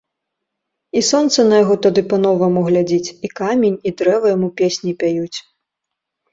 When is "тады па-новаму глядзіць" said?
1.87-3.13